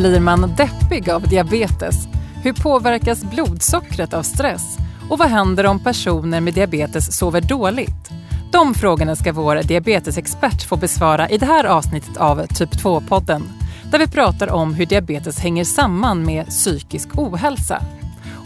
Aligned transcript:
Blir 0.00 0.20
man 0.20 0.54
deppig 0.56 1.10
av 1.10 1.28
diabetes? 1.28 2.08
Hur 2.42 2.52
påverkas 2.52 3.24
blodsockret 3.24 4.14
av 4.14 4.22
stress? 4.22 4.78
Och 5.10 5.18
vad 5.18 5.28
händer 5.28 5.66
om 5.66 5.78
personer 5.78 6.40
med 6.40 6.54
diabetes 6.54 7.16
sover 7.16 7.40
dåligt? 7.40 8.10
De 8.52 8.74
frågorna 8.74 9.16
ska 9.16 9.32
vår 9.32 9.62
diabetesexpert 9.62 10.62
få 10.62 10.76
besvara 10.76 11.28
i 11.28 11.38
det 11.38 11.46
här 11.46 11.64
avsnittet 11.64 12.16
av 12.16 12.46
Typ 12.46 12.70
2-podden 12.70 13.42
där 13.90 13.98
vi 13.98 14.06
pratar 14.06 14.50
om 14.50 14.74
hur 14.74 14.86
diabetes 14.86 15.38
hänger 15.38 15.64
samman 15.64 16.24
med 16.24 16.46
psykisk 16.46 17.08
ohälsa. 17.18 17.82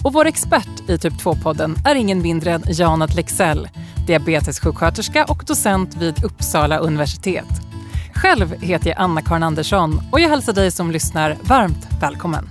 Och 0.04 0.12
vår 0.12 0.26
expert 0.26 0.89
i 0.89 0.98
Typ 0.98 1.14
2-podden 1.14 1.76
är 1.86 1.94
ingen 1.94 2.22
mindre 2.22 2.52
än 2.52 2.62
Janet 2.66 3.14
Lexell, 3.14 3.68
diabetessjuksköterska 4.07 5.25
och 5.25 5.44
docent 5.46 5.96
vid 5.96 6.25
Uppsala 6.25 6.79
universitet. 6.79 7.73
Själv 8.24 8.52
heter 8.62 8.90
jag 8.90 8.98
Anna-Karin 8.98 9.42
Andersson 9.42 10.00
och 10.12 10.20
jag 10.20 10.28
hälsar 10.28 10.52
dig 10.52 10.70
som 10.70 10.90
lyssnar 10.90 11.36
varmt 11.42 11.88
välkommen. 12.00 12.50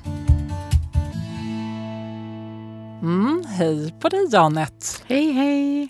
Mm, 3.01 3.43
hej 3.47 3.93
på 3.99 4.09
dig 4.09 4.27
Janet. 4.31 5.03
Hej 5.07 5.31
hej. 5.31 5.89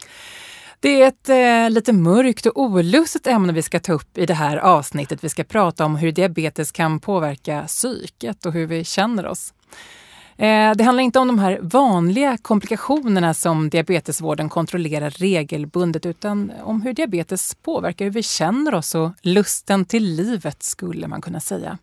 Det 0.80 1.02
är 1.02 1.08
ett 1.08 1.30
eh, 1.30 1.70
lite 1.70 1.94
mörkt 1.94 2.46
och 2.46 2.62
olustigt 2.62 3.28
ämne 3.28 3.54
vi 3.54 3.62
ska 3.62 3.80
ta 3.80 3.94
upp 3.94 4.18
i 4.18 4.26
det 4.26 4.34
här 4.34 4.58
avsnittet. 4.58 5.24
Vi 5.24 5.30
ska 5.30 5.44
prata 5.44 5.86
om 5.86 5.96
hur 5.96 6.12
diabetes 6.12 6.72
kan 6.72 7.00
påverka 7.00 7.64
psyket 7.68 8.46
och 8.46 8.54
hur 8.54 8.68
vi 8.68 8.84
känner 8.84 9.26
oss. 9.28 9.54
Eh, 10.44 10.72
det 10.76 10.84
handlar 10.84 11.04
inte 11.04 11.20
om 11.20 11.28
de 11.28 11.40
här 11.40 11.60
vanliga 11.62 12.38
komplikationerna 12.38 13.34
som 13.34 13.70
diabetesvården 13.70 14.50
kontrollerar 14.50 15.10
regelbundet 15.10 16.06
utan 16.06 16.52
om 16.64 16.82
hur 16.82 16.94
diabetes 16.94 17.56
påverkar 17.56 18.06
hur 18.06 18.12
vi 18.12 18.24
känner 18.24 18.74
oss 18.74 18.96
och 18.96 19.12
lusten 19.22 19.86
till 19.86 20.04
livet 20.04 20.64
skulle 20.64 21.08
man 21.08 21.22
kunna 21.22 21.40
säga. 21.40 21.78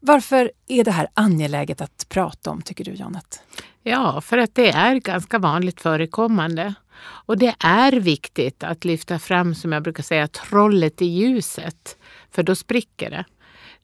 Varför 0.00 0.50
är 0.68 0.84
det 0.84 0.90
här 0.90 1.08
angeläget 1.14 1.80
att 1.80 2.06
prata 2.08 2.50
om 2.50 2.62
tycker 2.62 2.84
du 2.84 2.94
Janet? 2.94 3.42
Ja, 3.82 4.20
för 4.20 4.38
att 4.38 4.54
det 4.54 4.70
är 4.70 4.94
ganska 4.94 5.38
vanligt 5.38 5.80
förekommande. 5.80 6.74
Och 7.02 7.38
det 7.38 7.54
är 7.58 7.92
viktigt 7.92 8.64
att 8.64 8.84
lyfta 8.84 9.18
fram, 9.18 9.54
som 9.54 9.72
jag 9.72 9.82
brukar 9.82 10.02
säga, 10.02 10.28
trollet 10.28 11.02
i 11.02 11.06
ljuset. 11.06 11.96
För 12.30 12.42
då 12.42 12.54
spricker 12.54 13.10
det. 13.10 13.24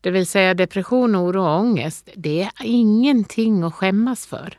Det 0.00 0.10
vill 0.10 0.26
säga 0.26 0.54
depression, 0.54 1.16
oro 1.16 1.42
och 1.42 1.58
ångest, 1.58 2.08
det 2.14 2.42
är 2.42 2.52
ingenting 2.64 3.62
att 3.62 3.74
skämmas 3.74 4.26
för. 4.26 4.58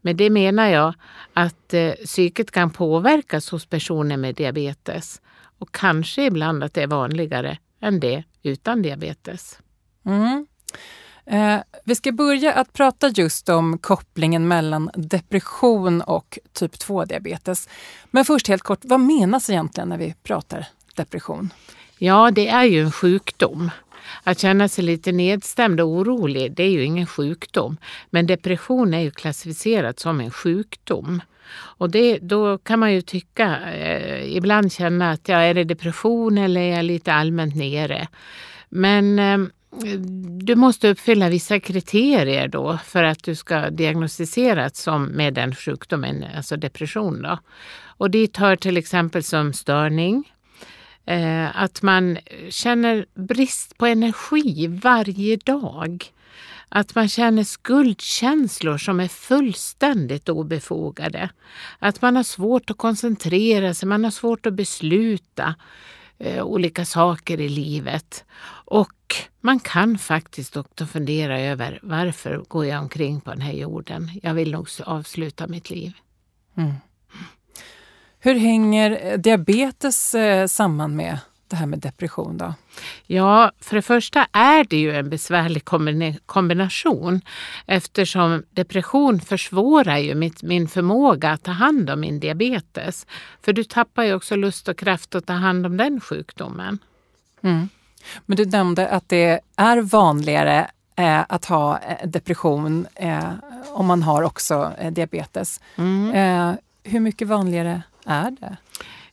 Med 0.00 0.16
det 0.16 0.30
menar 0.30 0.68
jag 0.68 0.94
att 1.32 1.74
eh, 1.74 1.92
psyket 1.92 2.50
kan 2.50 2.70
påverkas 2.70 3.50
hos 3.50 3.66
personer 3.66 4.16
med 4.16 4.34
diabetes 4.34 5.20
och 5.58 5.72
kanske 5.72 6.24
ibland 6.24 6.64
att 6.64 6.74
det 6.74 6.82
är 6.82 6.86
vanligare 6.86 7.58
än 7.80 8.00
det 8.00 8.24
utan 8.42 8.82
diabetes. 8.82 9.58
Mm. 10.06 10.46
Eh, 11.26 11.60
vi 11.84 11.94
ska 11.94 12.12
börja 12.12 12.52
att 12.52 12.72
prata 12.72 13.08
just 13.08 13.48
om 13.48 13.78
kopplingen 13.78 14.48
mellan 14.48 14.90
depression 14.94 16.02
och 16.02 16.38
typ 16.52 16.74
2-diabetes. 16.74 17.68
Men 18.10 18.24
först 18.24 18.48
helt 18.48 18.62
kort, 18.62 18.80
vad 18.82 19.00
menas 19.00 19.50
egentligen 19.50 19.88
när 19.88 19.98
vi 19.98 20.14
pratar 20.22 20.66
depression? 20.94 21.52
Ja, 21.98 22.30
det 22.30 22.48
är 22.48 22.64
ju 22.64 22.80
en 22.80 22.92
sjukdom. 22.92 23.70
Att 24.22 24.38
känna 24.38 24.68
sig 24.68 24.84
lite 24.84 25.12
nedstämd 25.12 25.80
och 25.80 25.88
orolig, 25.88 26.52
det 26.52 26.62
är 26.62 26.70
ju 26.70 26.84
ingen 26.84 27.06
sjukdom. 27.06 27.76
Men 28.10 28.26
depression 28.26 28.94
är 28.94 29.00
ju 29.00 29.10
klassificerat 29.10 29.98
som 29.98 30.20
en 30.20 30.30
sjukdom. 30.30 31.20
Och 31.52 31.90
det, 31.90 32.18
då 32.18 32.58
kan 32.58 32.78
man 32.78 32.92
ju 32.92 33.00
tycka, 33.00 33.72
eh, 33.72 34.36
ibland 34.36 34.72
känna 34.72 35.10
att 35.10 35.28
ja, 35.28 35.36
är 35.38 35.54
det 35.54 35.64
depression 35.64 36.38
eller 36.38 36.60
är 36.60 36.76
jag 36.76 36.84
lite 36.84 37.12
allmänt 37.12 37.56
nere? 37.56 38.08
Men 38.68 39.18
eh, 39.18 39.38
du 40.40 40.56
måste 40.56 40.88
uppfylla 40.88 41.28
vissa 41.28 41.60
kriterier 41.60 42.48
då 42.48 42.78
för 42.84 43.02
att 43.02 43.24
du 43.24 43.34
ska 43.34 43.70
diagnostiseras 43.70 44.76
som 44.78 45.04
med 45.04 45.34
den 45.34 45.54
sjukdomen, 45.54 46.24
alltså 46.36 46.56
depression. 46.56 47.22
Då. 47.22 47.38
Och 47.84 48.10
dit 48.10 48.36
hör 48.36 48.56
till 48.56 48.76
exempel 48.76 49.22
som 49.22 49.52
störning, 49.52 50.32
eh, 51.08 51.62
att 51.62 51.82
man 51.82 52.18
känner 52.50 53.06
brist 53.14 53.78
på 53.78 53.86
energi 53.86 54.66
varje 54.66 55.36
dag. 55.36 56.04
Att 56.68 56.94
man 56.94 57.08
känner 57.08 57.44
skuldkänslor 57.44 58.78
som 58.78 59.00
är 59.00 59.08
fullständigt 59.08 60.28
obefogade. 60.28 61.30
Att 61.78 62.02
man 62.02 62.16
har 62.16 62.22
svårt 62.22 62.70
att 62.70 62.78
koncentrera 62.78 63.74
sig, 63.74 63.88
man 63.88 64.04
har 64.04 64.10
svårt 64.10 64.46
att 64.46 64.54
besluta 64.54 65.54
eh, 66.18 66.44
olika 66.44 66.84
saker 66.84 67.40
i 67.40 67.48
livet. 67.48 68.24
Och 68.64 69.16
man 69.40 69.60
kan 69.60 69.98
faktiskt 69.98 70.56
också 70.56 70.86
fundera 70.86 71.40
över 71.40 71.78
varför 71.82 72.44
går 72.48 72.66
jag 72.66 72.82
omkring 72.82 73.20
på 73.20 73.30
den 73.30 73.40
här 73.40 73.52
jorden? 73.52 74.10
Jag 74.22 74.34
vill 74.34 74.52
nog 74.52 74.68
avsluta 74.84 75.46
mitt 75.46 75.70
liv. 75.70 75.92
Mm. 76.56 76.74
Hur 78.20 78.34
hänger 78.34 79.16
diabetes 79.16 80.14
eh, 80.14 80.46
samman 80.46 80.96
med 80.96 81.18
det 81.48 81.56
här 81.56 81.66
med 81.66 81.78
depression 81.78 82.36
då? 82.38 82.54
Ja, 83.06 83.52
för 83.60 83.76
det 83.76 83.82
första 83.82 84.26
är 84.32 84.64
det 84.64 84.76
ju 84.76 84.96
en 84.96 85.10
besvärlig 85.10 85.64
kombination 86.26 87.20
eftersom 87.66 88.42
depression 88.50 89.20
försvårar 89.20 89.98
ju 89.98 90.14
mitt, 90.14 90.42
min 90.42 90.68
förmåga 90.68 91.30
att 91.30 91.42
ta 91.42 91.50
hand 91.50 91.90
om 91.90 92.00
min 92.00 92.20
diabetes. 92.20 93.06
För 93.42 93.52
du 93.52 93.64
tappar 93.64 94.02
ju 94.02 94.14
också 94.14 94.36
lust 94.36 94.68
och 94.68 94.78
kraft 94.78 95.14
att 95.14 95.26
ta 95.26 95.32
hand 95.32 95.66
om 95.66 95.76
den 95.76 96.00
sjukdomen. 96.00 96.78
Mm. 97.42 97.68
Men 98.26 98.36
du 98.36 98.44
nämnde 98.44 98.88
att 98.88 99.08
det 99.08 99.40
är 99.56 99.80
vanligare 99.80 100.70
eh, 100.96 101.24
att 101.28 101.44
ha 101.44 101.78
eh, 101.78 102.08
depression 102.08 102.86
eh, 102.94 103.32
om 103.72 103.86
man 103.86 104.02
har 104.02 104.22
också 104.22 104.72
eh, 104.78 104.92
diabetes. 104.92 105.60
Mm. 105.76 106.10
Eh, 106.14 106.58
hur 106.82 107.00
mycket 107.00 107.28
vanligare 107.28 107.82
är 108.08 108.30
det? 108.30 108.56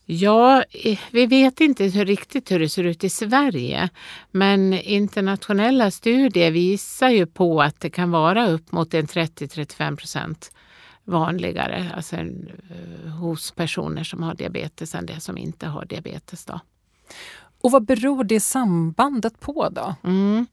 Ja, 0.05 0.63
vi 1.11 1.25
vet 1.25 1.61
inte 1.61 1.83
hur, 1.83 2.05
riktigt 2.05 2.51
hur 2.51 2.59
det 2.59 2.69
ser 2.69 2.83
ut 2.83 3.03
i 3.03 3.09
Sverige. 3.09 3.89
Men 4.31 4.73
internationella 4.73 5.91
studier 5.91 6.51
visar 6.51 7.09
ju 7.09 7.25
på 7.25 7.61
att 7.61 7.79
det 7.79 7.89
kan 7.89 8.11
vara 8.11 8.47
upp 8.47 8.71
mot 8.71 8.93
en 8.93 9.05
30-35 9.07 9.95
procent 9.95 10.51
vanligare 11.03 11.91
alltså, 11.95 12.15
eh, 12.15 13.11
hos 13.19 13.51
personer 13.51 14.03
som 14.03 14.23
har 14.23 14.35
diabetes 14.35 14.95
än 14.95 15.05
det 15.05 15.19
som 15.19 15.37
inte 15.37 15.67
har 15.67 15.85
diabetes. 15.85 16.45
Då. 16.45 16.59
Och 17.61 17.71
vad 17.71 17.85
beror 17.85 18.23
det 18.23 18.39
sambandet 18.39 19.39
på 19.39 19.69
då? 19.69 19.95
Mm. 20.03 20.45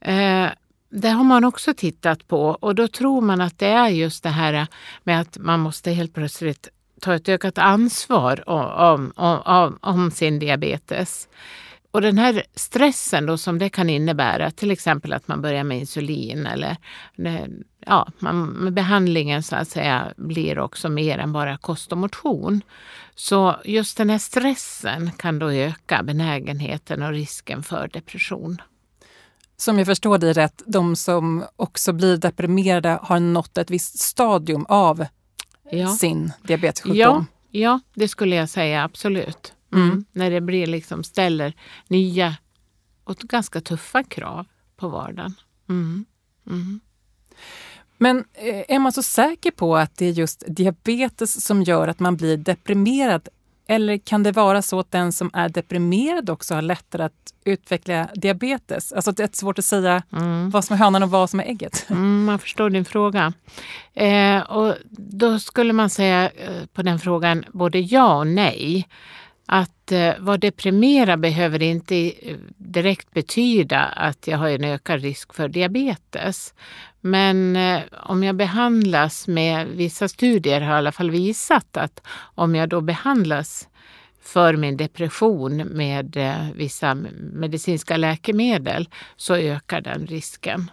Eh, 0.00 0.50
det 0.90 1.08
har 1.08 1.24
man 1.24 1.44
också 1.44 1.74
tittat 1.74 2.28
på 2.28 2.40
och 2.40 2.74
då 2.74 2.88
tror 2.88 3.20
man 3.20 3.40
att 3.40 3.58
det 3.58 3.66
är 3.66 3.88
just 3.88 4.22
det 4.22 4.28
här 4.28 4.66
med 5.02 5.20
att 5.20 5.38
man 5.38 5.60
måste 5.60 5.90
helt 5.90 6.14
plötsligt 6.14 6.68
ta 7.04 7.14
ett 7.14 7.28
ökat 7.28 7.58
ansvar 7.58 8.48
om, 8.48 9.12
om, 9.16 9.42
om, 9.44 9.78
om 9.82 10.10
sin 10.10 10.38
diabetes. 10.38 11.28
Och 11.90 12.02
den 12.02 12.18
här 12.18 12.42
stressen 12.54 13.26
då 13.26 13.38
som 13.38 13.58
det 13.58 13.68
kan 13.68 13.90
innebära, 13.90 14.50
till 14.50 14.70
exempel 14.70 15.12
att 15.12 15.28
man 15.28 15.42
börjar 15.42 15.64
med 15.64 15.78
insulin 15.78 16.46
eller 16.46 16.76
ja, 17.86 18.08
man, 18.18 18.68
behandlingen 18.74 19.42
så 19.42 19.56
att 19.56 19.68
säga 19.68 20.12
blir 20.16 20.58
också 20.58 20.88
mer 20.88 21.18
än 21.18 21.32
bara 21.32 21.56
kost 21.56 21.92
och 21.92 21.98
motion. 21.98 22.60
Så 23.14 23.56
just 23.64 23.96
den 23.96 24.10
här 24.10 24.18
stressen 24.18 25.10
kan 25.16 25.38
då 25.38 25.50
öka 25.50 26.02
benägenheten 26.02 27.02
och 27.02 27.10
risken 27.10 27.62
för 27.62 27.88
depression. 27.88 28.62
Som 29.56 29.78
jag 29.78 29.86
förstår 29.86 30.18
dig 30.18 30.32
rätt, 30.32 30.62
de 30.66 30.96
som 30.96 31.44
också 31.56 31.92
blir 31.92 32.16
deprimerade 32.16 32.98
har 33.02 33.20
nått 33.20 33.58
ett 33.58 33.70
visst 33.70 33.98
stadium 33.98 34.66
av 34.68 35.06
ja. 35.70 35.88
sin 35.88 36.32
diabetessjukdom? 36.42 36.96
Ja, 36.96 37.24
ja, 37.50 37.80
det 37.94 38.08
skulle 38.08 38.36
jag 38.36 38.48
säga 38.48 38.84
absolut. 38.84 39.52
Mm. 39.72 39.88
Mm. 39.88 40.04
När 40.12 40.30
det 40.30 40.40
blir 40.40 40.66
liksom 40.66 41.04
ställer 41.04 41.54
nya 41.88 42.36
och 43.04 43.16
ganska 43.16 43.60
tuffa 43.60 44.02
krav 44.02 44.46
på 44.76 44.88
vardagen. 44.88 45.34
Mm. 45.68 46.04
mm. 46.46 46.80
Men 47.98 48.24
eh, 48.32 48.64
är 48.68 48.78
man 48.78 48.92
så 48.92 49.02
säker 49.02 49.50
på 49.50 49.76
att 49.76 49.96
det 49.96 50.06
är 50.06 50.10
just 50.10 50.44
diabetes 50.46 51.44
som 51.44 51.62
gör 51.62 51.88
att 51.88 52.00
man 52.00 52.16
blir 52.16 52.36
deprimerad 52.36 53.28
eller 53.66 53.98
kan 53.98 54.22
det 54.22 54.32
vara 54.32 54.62
så 54.62 54.80
att 54.80 54.90
den 54.90 55.12
som 55.12 55.30
är 55.32 55.48
deprimerad 55.48 56.30
också 56.30 56.54
har 56.54 56.62
lättare 56.62 57.02
att 57.02 57.34
utveckla 57.44 58.08
diabetes? 58.14 58.92
Alltså 58.92 59.12
det 59.12 59.22
är 59.22 59.28
svårt 59.32 59.58
att 59.58 59.64
säga 59.64 60.02
mm. 60.12 60.50
vad 60.50 60.64
som 60.64 60.74
är 60.74 60.78
hönan 60.78 61.02
och 61.02 61.10
vad 61.10 61.30
som 61.30 61.40
är 61.40 61.44
ägget. 61.44 61.86
Mm, 61.94 62.24
man 62.24 62.38
förstår 62.38 62.70
din 62.70 62.84
fråga. 62.84 63.32
Eh, 63.94 64.38
och 64.38 64.74
då 64.98 65.38
skulle 65.38 65.72
man 65.72 65.90
säga 65.90 66.30
eh, 66.30 66.66
på 66.72 66.82
den 66.82 66.98
frågan 66.98 67.44
både 67.52 67.80
ja 67.80 68.16
och 68.16 68.26
nej. 68.26 68.88
Att 69.46 69.92
eh, 69.92 70.14
vara 70.18 70.36
deprimerad 70.36 71.20
behöver 71.20 71.62
inte 71.62 71.96
eh, 71.96 72.36
direkt 72.56 73.10
betyda 73.10 73.80
att 73.80 74.26
jag 74.26 74.38
har 74.38 74.48
en 74.48 74.64
ökad 74.64 75.00
risk 75.00 75.34
för 75.34 75.48
diabetes. 75.48 76.54
Men 77.00 77.56
eh, 77.56 77.82
om 78.02 78.24
jag 78.24 78.36
behandlas 78.36 79.28
med, 79.28 79.66
vissa 79.66 80.08
studier 80.08 80.60
har 80.60 80.74
i 80.74 80.78
alla 80.78 80.92
fall 80.92 81.10
visat 81.10 81.76
att 81.76 82.06
om 82.34 82.54
jag 82.54 82.68
då 82.68 82.80
behandlas 82.80 83.68
för 84.24 84.56
min 84.56 84.76
depression 84.76 85.56
med 85.56 86.16
eh, 86.16 86.50
vissa 86.54 86.94
medicinska 87.32 87.96
läkemedel 87.96 88.88
så 89.16 89.36
ökar 89.36 89.80
den 89.80 90.06
risken. 90.06 90.70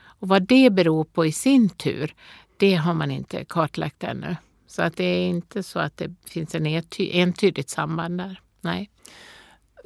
Och 0.00 0.28
vad 0.28 0.42
det 0.42 0.70
beror 0.70 1.04
på 1.04 1.26
i 1.26 1.32
sin 1.32 1.68
tur, 1.68 2.14
det 2.56 2.74
har 2.74 2.94
man 2.94 3.10
inte 3.10 3.44
kartlagt 3.44 4.04
ännu. 4.04 4.36
Så 4.68 4.82
att 4.82 4.96
det 4.96 5.04
är 5.04 5.28
inte 5.28 5.62
så 5.62 5.78
att 5.78 5.96
det 5.96 6.14
finns 6.24 6.54
en 6.54 6.66
entydigt 6.98 7.70
samband 7.70 8.18
där. 8.18 8.40
Nej. 8.60 8.90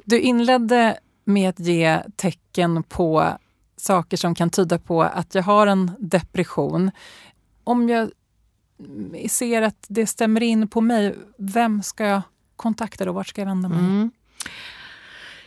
Du 0.03 0.19
inledde 0.19 0.99
med 1.23 1.49
att 1.49 1.59
ge 1.59 1.99
tecken 2.15 2.83
på 2.83 3.37
saker 3.77 4.17
som 4.17 4.35
kan 4.35 4.49
tyda 4.49 4.79
på 4.79 5.03
att 5.03 5.35
jag 5.35 5.43
har 5.43 5.67
en 5.67 5.91
depression. 5.99 6.91
Om 7.63 7.89
jag 7.89 8.11
ser 9.29 9.61
att 9.61 9.85
det 9.87 10.07
stämmer 10.07 10.43
in 10.43 10.67
på 10.67 10.81
mig, 10.81 11.15
vem 11.37 11.83
ska 11.83 12.05
jag 12.05 12.21
kontakta 12.55 13.05
då? 13.05 13.11
Vart 13.11 13.27
ska 13.27 13.41
jag 13.41 13.45
vända 13.45 13.69
mig? 13.69 13.79
Mm. 13.79 14.11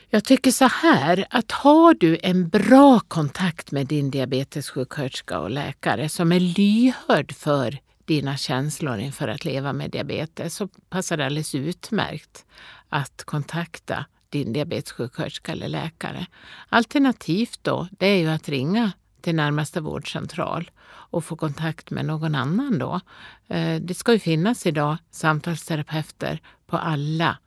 Jag 0.08 0.24
tycker 0.24 0.50
så 0.50 0.64
här, 0.64 1.26
att 1.30 1.52
har 1.52 1.94
du 1.94 2.18
en 2.22 2.48
bra 2.48 3.00
kontakt 3.00 3.72
med 3.72 3.86
din 3.86 4.10
diabetessjuksköterska 4.10 5.38
och 5.38 5.50
läkare 5.50 6.08
som 6.08 6.32
är 6.32 6.40
lyhörd 6.40 7.34
för 7.34 7.78
dina 8.06 8.36
känslor 8.36 8.98
inför 8.98 9.28
att 9.28 9.44
leva 9.44 9.72
med 9.72 9.90
diabetes 9.90 10.54
så 10.54 10.68
passar 10.68 11.16
det 11.16 11.26
alldeles 11.26 11.54
utmärkt 11.54 12.44
att 12.88 13.24
kontakta 13.24 14.04
din 14.28 14.52
diabetessjuksköterska 14.52 15.52
eller 15.52 15.68
läkare. 15.68 16.26
Alternativt 16.68 17.58
då, 17.62 17.88
det 17.90 18.06
är 18.06 18.16
ju 18.18 18.28
att 18.28 18.48
ringa 18.48 18.92
till 19.20 19.34
närmaste 19.34 19.80
vårdcentral 19.80 20.70
och 20.86 21.24
få 21.24 21.36
kontakt 21.36 21.90
med 21.90 22.04
någon 22.04 22.34
annan 22.34 22.78
då. 22.78 23.00
Eh, 23.48 23.80
det 23.80 23.94
ska 23.94 24.12
ju 24.12 24.18
finnas 24.18 24.66
idag 24.66 24.96
samtalsterapeuter 25.10 26.40
på 26.66 26.76
alla 26.76 27.38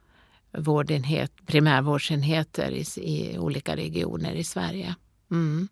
vårdenhet, 0.52 1.32
primärvårdsenheter 1.46 2.72
i, 2.72 2.86
i 2.96 3.38
olika 3.40 3.76
regioner 3.76 4.34
i 4.34 4.44
Sverige. 4.44 4.96
Mm. 5.32 5.68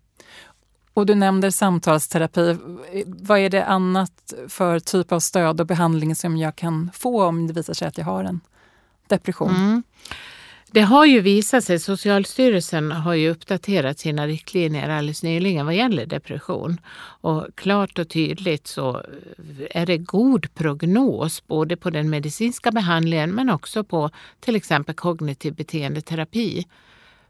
Och 0.97 1.05
du 1.05 1.15
nämner 1.15 1.49
samtalsterapi. 1.49 2.57
Vad 3.05 3.39
är 3.39 3.49
det 3.49 3.65
annat 3.65 4.33
för 4.47 4.79
typ 4.79 5.11
av 5.11 5.19
stöd 5.19 5.61
och 5.61 5.67
behandling 5.67 6.15
som 6.15 6.37
jag 6.37 6.55
kan 6.55 6.91
få 6.93 7.23
om 7.23 7.47
det 7.47 7.53
visar 7.53 7.73
sig 7.73 7.87
att 7.87 7.97
jag 7.97 8.05
har 8.05 8.23
en 8.23 8.39
depression? 9.07 9.55
Mm. 9.55 9.83
Det 10.71 10.81
har 10.81 11.05
ju 11.05 11.21
visat 11.21 11.63
sig, 11.63 11.79
Socialstyrelsen 11.79 12.91
har 12.91 13.13
ju 13.13 13.29
uppdaterat 13.29 13.99
sina 13.99 14.27
riktlinjer 14.27 14.89
alldeles 14.89 15.23
nyligen 15.23 15.65
vad 15.65 15.75
gäller 15.75 16.05
depression. 16.05 16.77
Och 17.21 17.47
klart 17.55 17.99
och 17.99 18.09
tydligt 18.09 18.67
så 18.67 19.01
är 19.71 19.85
det 19.85 19.97
god 19.97 20.53
prognos 20.53 21.47
både 21.47 21.77
på 21.77 21.89
den 21.89 22.09
medicinska 22.09 22.71
behandlingen 22.71 23.35
men 23.35 23.49
också 23.49 23.83
på 23.83 24.09
till 24.39 24.55
exempel 24.55 24.95
kognitiv 24.95 25.53
beteendeterapi. 25.55 26.65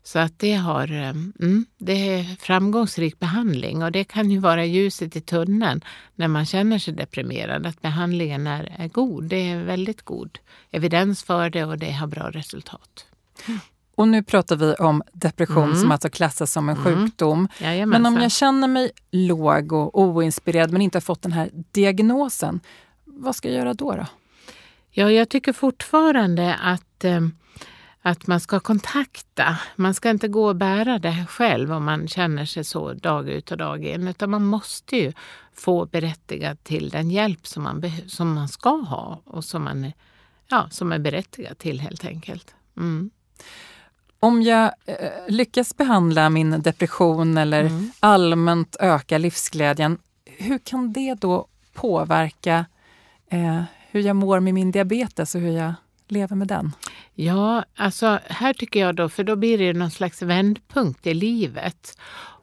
Så 0.07 0.19
att 0.19 0.39
det, 0.39 0.53
har, 0.53 0.91
eh, 0.91 1.09
mm, 1.09 1.65
det 1.77 2.09
är 2.09 2.23
framgångsrik 2.39 3.19
behandling 3.19 3.83
och 3.83 3.91
det 3.91 4.03
kan 4.03 4.31
ju 4.31 4.39
vara 4.39 4.65
ljuset 4.65 5.15
i 5.15 5.21
tunneln 5.21 5.81
när 6.15 6.27
man 6.27 6.45
känner 6.45 6.79
sig 6.79 6.93
deprimerad, 6.93 7.65
att 7.65 7.81
behandlingen 7.81 8.47
är, 8.47 8.75
är 8.77 8.87
god. 8.87 9.23
Det 9.23 9.51
är 9.51 9.63
väldigt 9.63 10.01
god 10.01 10.39
evidens 10.71 11.23
för 11.23 11.49
det 11.49 11.63
och 11.63 11.77
det 11.77 11.91
har 11.91 12.07
bra 12.07 12.29
resultat. 12.31 13.05
Och 13.95 14.07
nu 14.07 14.23
pratar 14.23 14.55
vi 14.55 14.73
om 14.73 15.03
depression 15.13 15.63
mm. 15.63 15.75
som 15.75 15.91
alltså 15.91 16.09
klassas 16.09 16.51
som 16.51 16.69
en 16.69 16.77
mm. 16.77 16.83
sjukdom. 16.85 17.47
Men 17.61 18.05
om 18.05 18.17
jag 18.17 18.31
känner 18.31 18.67
mig 18.67 18.91
låg 19.11 19.73
och 19.73 20.01
oinspirerad 20.01 20.71
men 20.71 20.81
inte 20.81 20.95
har 20.95 21.01
fått 21.01 21.21
den 21.21 21.31
här 21.31 21.49
diagnosen, 21.71 22.59
vad 23.05 23.35
ska 23.35 23.47
jag 23.47 23.57
göra 23.57 23.73
då? 23.73 23.91
då? 23.91 24.05
Ja, 24.91 25.11
jag 25.11 25.29
tycker 25.29 25.53
fortfarande 25.53 26.55
att 26.55 27.03
eh, 27.03 27.21
att 28.07 28.27
man 28.27 28.39
ska 28.39 28.59
kontakta. 28.59 29.57
Man 29.75 29.93
ska 29.93 30.09
inte 30.09 30.27
gå 30.27 30.47
och 30.47 30.55
bära 30.55 30.99
det 30.99 31.09
här 31.09 31.25
själv 31.25 31.73
om 31.73 31.85
man 31.85 32.07
känner 32.07 32.45
sig 32.45 32.63
så 32.63 32.93
dag 32.93 33.29
ut 33.29 33.51
och 33.51 33.57
dag 33.57 33.85
in. 33.85 34.07
Utan 34.07 34.29
man 34.29 34.45
måste 34.45 34.97
ju 34.97 35.13
få 35.53 35.85
berättigad 35.85 36.63
till 36.63 36.89
den 36.89 37.11
hjälp 37.11 37.47
som 37.47 37.63
man, 37.63 37.83
som 38.07 38.33
man 38.33 38.47
ska 38.47 38.69
ha 38.69 39.21
och 39.25 39.45
som 39.45 39.63
man 39.63 39.91
ja, 40.47 40.67
som 40.71 40.91
är 40.91 40.99
berättigad 40.99 41.57
till 41.57 41.79
helt 41.79 42.05
enkelt. 42.05 42.55
Mm. 42.77 43.09
Om 44.19 44.41
jag 44.41 44.71
eh, 44.85 44.95
lyckas 45.27 45.77
behandla 45.77 46.29
min 46.29 46.61
depression 46.61 47.37
eller 47.37 47.63
mm. 47.63 47.91
allmänt 47.99 48.75
öka 48.79 49.17
livsglädjen, 49.17 49.97
hur 50.25 50.57
kan 50.57 50.93
det 50.93 51.13
då 51.13 51.47
påverka 51.73 52.65
eh, 53.29 53.61
hur 53.91 54.01
jag 54.01 54.15
mår 54.15 54.39
med 54.39 54.53
min 54.53 54.71
diabetes 54.71 55.35
och 55.35 55.41
hur 55.41 55.57
jag 55.57 55.73
lever 56.11 56.35
med 56.35 56.47
den? 56.47 56.75
Ja, 57.13 57.63
alltså 57.75 58.19
här 58.25 58.53
tycker 58.53 58.79
jag 58.79 58.95
då, 58.95 59.09
för 59.09 59.23
då 59.23 59.35
blir 59.35 59.57
det 59.57 59.73
någon 59.73 59.91
slags 59.91 60.21
vändpunkt 60.21 61.07
i 61.07 61.13
livet. 61.13 61.97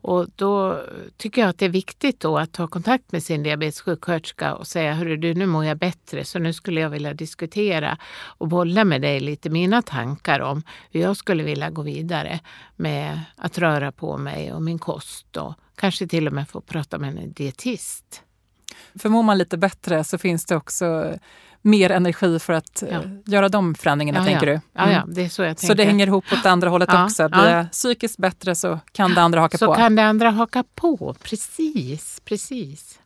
Och 0.07 0.27
då 0.37 0.83
tycker 1.17 1.41
jag 1.41 1.49
att 1.49 1.59
det 1.59 1.65
är 1.65 1.69
viktigt 1.69 2.21
då 2.21 2.39
att 2.39 2.53
ta 2.53 2.67
kontakt 2.67 3.13
med 3.13 3.23
sin 3.23 3.43
diabetessjuksköterska 3.43 4.55
och 4.55 4.67
säga, 4.67 4.95
hörru 4.95 5.17
du, 5.17 5.35
nu 5.35 5.47
mår 5.47 5.65
jag 5.65 5.79
bättre 5.79 6.25
så 6.25 6.39
nu 6.39 6.53
skulle 6.53 6.81
jag 6.81 6.91
vilja 6.91 7.15
diskutera 7.15 7.99
och 8.15 8.49
bolla 8.49 8.85
med 8.85 9.03
dig 9.03 9.21
lite 9.21 9.51
mina 9.51 9.83
tankar 9.83 10.41
om 10.41 10.63
hur 10.91 11.01
jag 11.01 11.17
skulle 11.17 11.43
vilja 11.43 11.71
gå 11.71 11.83
vidare 11.83 12.41
med 12.77 13.21
att 13.37 13.59
röra 13.59 13.93
på 13.93 14.19
mig 14.19 14.53
och 14.53 14.63
min 14.63 14.79
kost 14.79 15.37
och 15.37 15.55
kanske 15.75 16.07
till 16.07 16.27
och 16.27 16.33
med 16.33 16.49
få 16.49 16.61
prata 16.61 16.99
med 16.99 17.19
en 17.19 17.33
dietist. 17.33 18.23
För 18.99 19.09
mår 19.09 19.23
man 19.23 19.39
lite 19.39 19.59
bättre 19.59 20.05
så 20.05 20.19
finns 20.19 20.45
det 20.45 20.57
också 20.57 21.15
mer 21.63 21.91
energi 21.91 22.39
för 22.39 22.53
att 22.53 22.85
ja. 22.91 22.97
Eh, 22.97 23.03
göra 23.25 23.49
de 23.49 23.75
förändringarna, 23.75 24.19
ja, 24.19 24.25
tänker 24.25 24.47
ja. 24.47 24.61
du? 24.75 24.83
Mm. 24.83 24.95
Ja, 24.95 25.05
det 25.07 25.25
är 25.25 25.29
så 25.29 25.43
jag 25.43 25.57
tänker. 25.57 25.67
Så 25.67 25.75
det 25.75 25.85
hänger 25.85 26.07
ihop 26.07 26.25
åt 26.33 26.47
andra 26.47 26.69
hållet 26.69 26.95
också? 26.95 27.29
Blir 27.29 27.51
jag 27.51 27.71
psykiskt 27.73 28.19
bättre 28.19 28.55
så 28.55 28.79
kan 28.93 29.15
det 29.15 29.23
andra 29.23 29.41
haka 29.41 29.59
så 29.59 29.67
på? 29.67 29.75
Så 29.75 29.79
kan 29.79 29.97
det 29.97 30.05
andra 30.05 30.31
haka 30.31 30.65
på, 30.75 31.15
precis. 31.23 32.21
precis. 32.25 32.99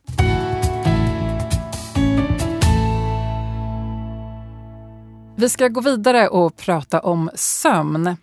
Vi 5.35 5.49
ska 5.49 5.67
gå 5.67 5.81
vidare 5.81 6.27
och 6.27 6.57
prata 6.57 6.99
om 6.99 7.29
sömn. 7.35 8.17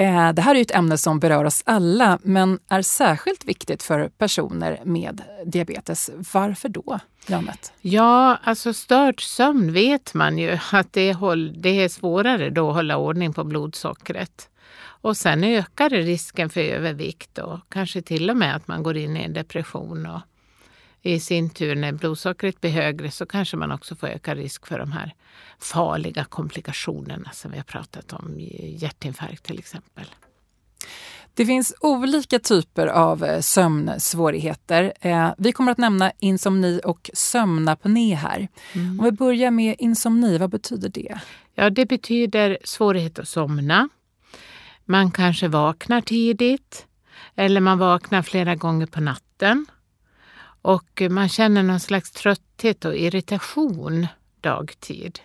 Eh, 0.00 0.32
det 0.32 0.42
här 0.42 0.54
är 0.54 0.60
ett 0.60 0.70
ämne 0.70 0.98
som 0.98 1.20
berör 1.20 1.44
oss 1.44 1.62
alla 1.66 2.18
men 2.22 2.58
är 2.68 2.82
särskilt 2.82 3.44
viktigt 3.44 3.82
för 3.82 4.08
personer 4.08 4.80
med 4.84 5.22
diabetes. 5.46 6.10
Varför 6.32 6.68
då, 6.68 6.98
Janet? 7.26 7.72
Ja, 7.80 8.38
alltså 8.44 8.72
störd 8.72 9.22
sömn 9.22 9.72
vet 9.72 10.14
man 10.14 10.38
ju 10.38 10.58
att 10.72 10.92
det, 10.92 11.12
håll, 11.12 11.62
det 11.62 11.84
är 11.84 11.88
svårare 11.88 12.50
då 12.50 12.68
att 12.68 12.74
hålla 12.74 12.96
ordning 12.96 13.32
på 13.32 13.44
blodsockret. 13.44 14.48
Och 14.82 15.16
sen 15.16 15.44
ökar 15.44 15.90
det 15.90 16.00
risken 16.00 16.50
för 16.50 16.60
övervikt 16.60 17.38
och 17.38 17.58
kanske 17.68 18.02
till 18.02 18.30
och 18.30 18.36
med 18.36 18.56
att 18.56 18.68
man 18.68 18.82
går 18.82 18.96
in 18.96 19.16
i 19.16 19.22
en 19.22 19.32
depression. 19.32 20.06
Och 20.06 20.20
i 21.02 21.20
sin 21.20 21.50
tur 21.50 21.74
när 21.74 21.92
blodsockret 21.92 22.60
blir 22.60 22.70
högre 22.70 23.10
så 23.10 23.26
kanske 23.26 23.56
man 23.56 23.72
också 23.72 23.96
får 23.96 24.06
ökad 24.06 24.38
risk 24.38 24.66
för 24.66 24.78
de 24.78 24.92
här 24.92 25.14
farliga 25.58 26.24
komplikationerna 26.24 27.30
som 27.32 27.50
vi 27.50 27.56
har 27.56 27.64
pratat 27.64 28.12
om, 28.12 28.34
hjärtinfarkt 28.60 29.44
till 29.44 29.58
exempel. 29.58 30.06
Det 31.34 31.46
finns 31.46 31.74
olika 31.80 32.38
typer 32.38 32.86
av 32.86 33.24
eh, 33.24 33.40
sömnsvårigheter. 33.40 34.92
Eh, 35.00 35.30
vi 35.38 35.52
kommer 35.52 35.72
att 35.72 35.78
nämna 35.78 36.12
insomni 36.18 36.80
och 36.84 37.10
sömnapné 37.14 38.14
här. 38.14 38.48
Mm. 38.72 39.00
Om 39.00 39.04
vi 39.04 39.12
börjar 39.12 39.50
med 39.50 39.76
insomni, 39.78 40.38
vad 40.38 40.50
betyder 40.50 40.88
det? 40.88 41.20
Ja, 41.54 41.70
det 41.70 41.86
betyder 41.86 42.58
svårighet 42.64 43.18
att 43.18 43.28
somna. 43.28 43.88
Man 44.84 45.10
kanske 45.10 45.48
vaknar 45.48 46.00
tidigt 46.00 46.86
eller 47.34 47.60
man 47.60 47.78
vaknar 47.78 48.22
flera 48.22 48.54
gånger 48.54 48.86
på 48.86 49.00
natten. 49.00 49.66
Och 50.62 51.02
man 51.10 51.28
känner 51.28 51.62
någon 51.62 51.80
slags 51.80 52.10
trötthet 52.10 52.84
och 52.84 52.96
irritation 52.96 54.06
dagtid. 54.40 55.20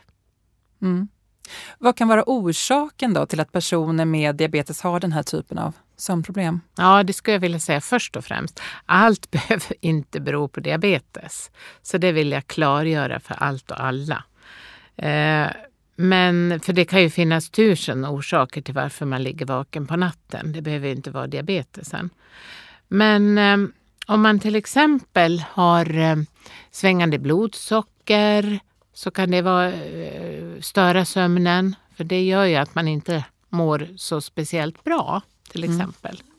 Mm. 0.82 1.08
Vad 1.80 1.98
kan 1.98 2.08
vara 2.08 2.24
orsaken 2.26 3.14
då 3.14 3.26
till 3.26 3.40
att 3.40 3.52
personer 3.52 4.06
med 4.06 4.36
diabetes 4.36 4.82
har 4.82 5.00
den 5.00 5.12
här 5.12 5.24
typen 5.24 5.58
av 5.58 5.74
sömnproblem? 5.98 6.62
Ja, 6.78 7.04
det 7.04 7.14
skulle 7.14 7.34
jag 7.36 7.40
vilja 7.40 7.60
säga 7.60 7.82
först 7.82 8.16
och 8.16 8.26
främst. 8.26 8.62
Allt 8.86 9.32
behöver 9.32 9.74
inte 9.82 10.20
bero 10.20 10.48
på 10.48 10.60
diabetes. 10.60 11.52
Så 11.82 11.98
det 11.98 12.12
vill 12.12 12.32
jag 12.32 12.48
klargöra 12.48 13.20
för 13.20 13.34
allt 13.34 13.72
och 13.72 13.84
alla. 13.84 14.24
Eh, 14.96 15.48
men 15.96 16.60
för 16.60 16.74
det 16.74 16.86
kan 16.86 17.02
ju 17.02 17.10
finnas 17.10 17.50
tusen 17.50 18.06
orsaker 18.06 18.62
till 18.62 18.74
varför 18.74 19.06
man 19.06 19.24
ligger 19.24 19.46
vaken 19.46 19.88
på 19.88 19.96
natten. 19.96 20.52
Det 20.52 20.62
behöver 20.62 20.90
inte 20.90 21.12
vara 21.12 21.28
diabetesen. 21.28 22.10
Men 22.88 23.38
eh, 23.38 23.58
om 24.06 24.22
man 24.22 24.40
till 24.40 24.56
exempel 24.56 25.44
har 25.52 25.98
eh, 25.98 26.16
svängande 26.72 27.20
blodsocker 27.20 28.60
så 28.94 29.12
kan 29.12 29.32
det 29.32 29.42
vara, 29.42 29.74
eh, 29.74 30.62
störa 30.62 31.06
sömnen. 31.06 31.76
För 31.98 32.04
det 32.04 32.24
gör 32.24 32.46
ju 32.46 32.56
att 32.56 32.76
man 32.76 32.88
inte 32.88 33.24
mår 33.50 33.88
så 33.98 34.22
speciellt 34.22 34.84
bra 34.84 35.22
till 35.52 35.64
mm. 35.64 35.76
exempel. 35.76 36.22
Mm. 36.22 36.32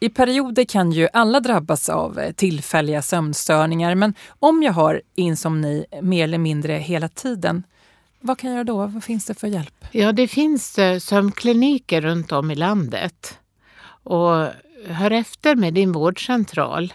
I 0.00 0.08
perioder 0.08 0.64
kan 0.64 0.92
ju 0.92 1.08
alla 1.12 1.40
drabbas 1.40 1.88
av 1.88 2.18
eh, 2.18 2.32
tillfälliga 2.32 3.02
sömnstörningar 3.02 3.94
men 3.94 4.14
om 4.38 4.62
jag 4.62 4.72
har 4.72 5.02
insomni 5.14 5.86
mer 6.02 6.24
eller 6.24 6.38
mindre 6.38 6.72
hela 6.72 7.08
tiden, 7.08 7.62
vad 8.20 8.38
kan 8.38 8.50
jag 8.50 8.56
göra 8.56 8.64
då? 8.64 8.86
Vad 8.86 9.04
finns 9.04 9.26
det 9.26 9.34
för 9.34 9.48
hjälp? 9.48 9.84
Ja, 9.92 10.12
det 10.12 10.28
finns 10.28 10.78
sömnkliniker 11.00 12.00
runt 12.00 12.32
om 12.32 12.50
i 12.50 12.54
landet. 12.54 13.38
Och 14.02 14.46
hör 14.86 15.10
efter 15.10 15.56
med 15.56 15.74
din 15.74 15.92
vårdcentral 15.92 16.92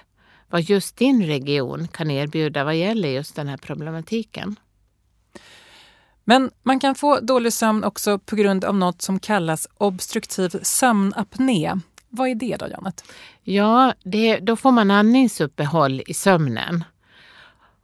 vad 0.50 0.62
just 0.62 0.98
din 0.98 1.26
region 1.26 1.88
kan 1.88 2.12
erbjuda 2.12 2.64
vad 2.64 2.76
gäller 2.76 3.10
just 3.10 3.36
den 3.36 3.48
här 3.48 3.58
problematiken. 3.58 4.56
Men 6.24 6.52
man 6.64 6.80
kan 6.80 6.96
få 6.96 7.20
dålig 7.20 7.54
sömn 7.54 7.84
också 7.84 8.20
på 8.20 8.36
grund 8.36 8.66
av 8.66 8.76
något 8.76 9.02
som 9.02 9.20
kallas 9.20 9.68
obstruktiv 9.78 10.50
sömnapné. 10.62 11.74
Vad 12.10 12.30
är 12.30 12.36
det 12.36 12.56
då, 12.60 12.68
Janet? 12.68 13.04
Ja, 13.44 13.94
det, 14.04 14.40
då 14.40 14.56
får 14.56 14.72
man 14.72 14.92
andningsuppehåll 14.92 16.02
i 16.08 16.14
sömnen. 16.14 16.84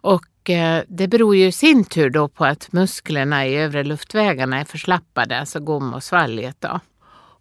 Och 0.02 0.50
eh, 0.50 0.84
det 0.88 1.08
beror 1.08 1.36
ju 1.36 1.46
i 1.46 1.52
sin 1.52 1.86
tur 1.86 2.10
då 2.10 2.28
på 2.28 2.46
att 2.46 2.72
musklerna 2.72 3.48
i 3.48 3.56
övre 3.56 3.84
luftvägarna 3.84 4.60
är 4.60 4.66
förslappade, 4.66 5.40
alltså 5.40 5.60
gom 5.60 5.94
och 5.94 6.04
svalget. 6.04 6.56
Då. 6.60 6.80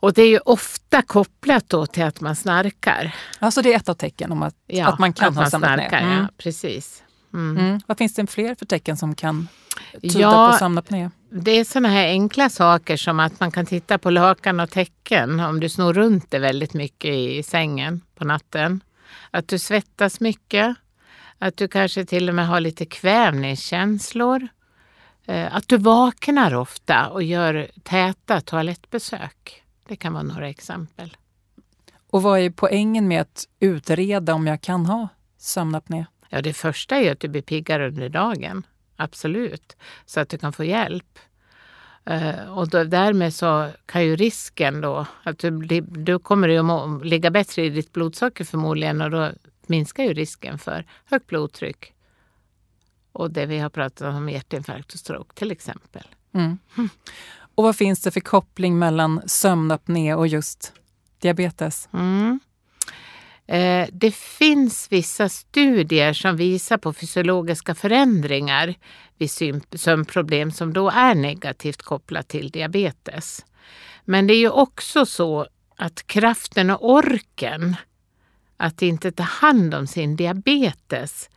Och 0.01 0.13
det 0.13 0.23
är 0.23 0.29
ju 0.29 0.39
ofta 0.39 1.03
kopplat 1.03 1.69
då 1.69 1.87
till 1.87 2.05
att 2.05 2.21
man 2.21 2.37
snarkar. 2.37 3.15
Alltså 3.39 3.63
det 3.63 3.73
är 3.73 3.77
ett 3.77 3.89
av 3.89 3.95
tecken 3.95 4.33
om 4.33 4.43
att, 4.43 4.55
ja, 4.67 4.87
att 4.87 4.99
man 4.99 5.13
kan 5.13 5.29
att 5.29 5.37
ha 5.37 5.51
sömnapné? 5.51 5.85
Mm. 5.85 6.19
Ja, 6.19 6.29
precis. 6.37 7.03
Mm. 7.35 7.57
Mm. 7.59 7.81
Vad 7.87 7.99
finns 7.99 8.15
det 8.15 8.27
fler 8.27 8.55
för 8.55 8.67
tecken 8.67 8.97
som 8.97 9.15
kan 9.15 9.49
tyda 10.03 10.21
ja, 10.21 10.51
på 10.53 10.59
sömnapné? 10.59 11.11
Det 11.31 11.51
är 11.51 11.65
sådana 11.65 11.89
här 11.89 12.07
enkla 12.07 12.51
saker 12.51 12.97
som 12.97 13.21
att 13.21 13.41
man 13.41 13.51
kan 13.51 13.67
titta 13.67 13.99
på 13.99 14.11
lakan 14.11 14.61
och 14.61 14.71
täcken 14.71 15.41
om 15.41 15.61
du 15.61 15.69
snor 15.69 15.93
runt 15.93 16.31
det 16.31 16.39
väldigt 16.39 16.75
mycket 16.75 17.15
i 17.15 17.43
sängen 17.43 18.01
på 18.15 18.25
natten. 18.25 18.81
Att 19.31 19.49
du 19.49 19.59
svettas 19.59 20.21
mycket. 20.21 20.77
Att 21.39 21.57
du 21.57 21.69
kanske 21.69 22.05
till 22.05 22.29
och 22.29 22.35
med 22.35 22.49
har 22.49 22.61
lite 22.61 22.87
kvävningskänslor. 22.87 24.49
Eh, 25.27 25.57
att 25.57 25.69
du 25.69 25.77
vaknar 25.77 26.55
ofta 26.55 27.09
och 27.09 27.23
gör 27.23 27.69
täta 27.83 28.41
toalettbesök. 28.41 29.63
Det 29.89 29.97
kan 29.97 30.13
vara 30.13 30.23
några 30.23 30.49
exempel. 30.49 31.17
Och 32.11 32.23
vad 32.23 32.41
är 32.41 32.51
poängen 32.51 33.09
med 33.09 33.21
att 33.21 33.49
utreda 33.61 34.35
om 34.35 34.47
jag 34.47 34.61
kan 34.61 34.87
ha 34.87 35.09
sömnapné? 35.39 36.07
Ja, 36.29 36.43
det 36.43 36.53
första 36.53 36.97
är 36.97 37.13
att 37.13 37.21
du 37.21 37.29
blir 37.29 37.43
piggare 37.43 37.89
under 37.89 38.09
dagen. 38.09 38.67
Absolut. 38.97 39.77
Så 40.07 40.21
att 40.21 40.29
du 40.29 40.39
kan 40.39 40.53
få 40.53 40.65
hjälp. 40.65 41.19
Uh, 42.11 42.59
och 42.59 42.69
då, 42.69 42.85
därmed 42.85 43.35
så 43.35 43.71
kan 43.87 44.05
ju 44.05 44.17
risken 44.17 44.81
då 44.81 45.07
att 45.23 45.39
du, 45.39 45.81
du 45.81 46.19
kommer 46.19 46.49
ju 46.49 46.71
att 46.71 47.07
ligga 47.07 47.31
bättre 47.31 47.65
i 47.65 47.71
ditt 47.71 47.93
blodsocker 47.93 48.45
förmodligen 48.45 49.01
och 49.01 49.11
då 49.11 49.31
minskar 49.67 50.05
ju 50.05 50.15
risken 50.15 50.59
för 50.59 50.87
högt 51.05 51.27
blodtryck. 51.27 51.95
Och 53.13 53.31
det 53.31 53.47
vi 53.47 53.59
har 53.59 53.71
pratat 53.71 54.15
om 54.15 54.29
hjärtinfarkt 54.29 54.93
och 54.93 55.01
stroke 55.01 55.35
till 55.35 55.51
exempel. 55.51 56.07
Mm. 56.33 56.59
Mm. 56.77 56.89
Och 57.59 57.65
vad 57.65 57.77
finns 57.77 58.01
det 58.01 58.11
för 58.11 58.21
koppling 58.21 58.79
mellan 58.79 59.23
sömnapné 59.27 60.15
och 60.15 60.27
just 60.27 60.73
diabetes? 61.19 61.89
Mm. 61.93 62.41
Eh, 63.47 63.89
det 63.93 64.15
finns 64.15 64.93
vissa 64.93 65.29
studier 65.29 66.13
som 66.13 66.37
visar 66.37 66.79
på 66.79 66.93
fysiologiska 66.93 67.75
förändringar 67.75 68.75
vid 69.17 69.31
sömnproblem 69.75 70.51
som 70.51 70.73
då 70.73 70.91
är 70.91 71.15
negativt 71.15 71.83
kopplat 71.83 72.29
till 72.29 72.51
diabetes. 72.51 73.47
Men 74.05 74.27
det 74.27 74.35
är 74.35 74.41
ju 74.41 74.51
också 74.51 75.07
så 75.07 75.47
att 75.77 76.07
kraften 76.07 76.71
och 76.71 76.91
orken 76.91 77.77
att 78.57 78.83
inte 78.83 79.13
ta 79.13 79.23
hand 79.23 79.75
om 79.75 79.87
sin 79.87 80.17
diabetes, 80.17 81.31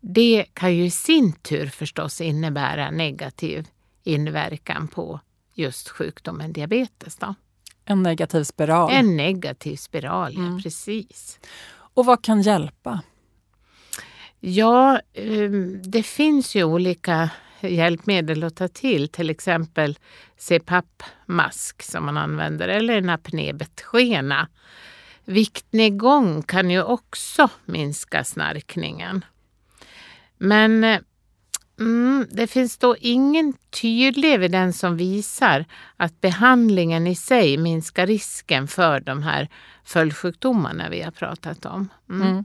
det 0.00 0.46
kan 0.52 0.76
ju 0.76 0.84
i 0.84 0.90
sin 0.90 1.32
tur 1.32 1.66
förstås 1.66 2.20
innebära 2.20 2.90
negativ 2.90 3.66
inverkan 4.08 4.88
på 4.88 5.20
just 5.54 5.88
sjukdomen 5.88 6.52
diabetes. 6.52 7.16
Då. 7.16 7.34
En 7.84 8.02
negativ 8.02 8.44
spiral. 8.44 8.90
En 8.92 9.16
negativ 9.16 9.76
spiral, 9.76 10.36
mm. 10.36 10.52
ja 10.52 10.60
precis. 10.62 11.38
Och 11.94 12.06
vad 12.06 12.24
kan 12.24 12.42
hjälpa? 12.42 13.00
Ja, 14.40 15.00
ehm, 15.14 15.82
det 15.82 16.02
finns 16.02 16.54
ju 16.54 16.64
olika 16.64 17.30
hjälpmedel 17.60 18.44
att 18.44 18.56
ta 18.56 18.68
till. 18.68 19.08
Till 19.08 19.30
exempel 19.30 19.98
CPAP-mask 20.38 21.82
som 21.82 22.04
man 22.04 22.16
använder 22.16 22.68
eller 22.68 22.96
en 22.96 23.10
apnébetskena. 23.10 24.48
Viktnedgång 25.24 26.42
kan 26.42 26.70
ju 26.70 26.82
också 26.82 27.48
minska 27.64 28.24
snarkningen. 28.24 29.24
Men 30.38 30.84
eh, 30.84 31.00
Mm, 31.80 32.26
det 32.30 32.46
finns 32.46 32.78
då 32.78 32.96
ingen 33.00 33.54
tydlig 33.82 34.34
evidens 34.34 34.78
som 34.78 34.96
visar 34.96 35.64
att 35.96 36.20
behandlingen 36.20 37.06
i 37.06 37.14
sig 37.14 37.56
minskar 37.56 38.06
risken 38.06 38.68
för 38.68 39.00
de 39.00 39.22
här 39.22 39.48
följdsjukdomarna 39.84 40.88
vi 40.88 41.02
har 41.02 41.10
pratat 41.10 41.66
om. 41.66 41.88
Mm. 42.10 42.28
Mm. 42.28 42.44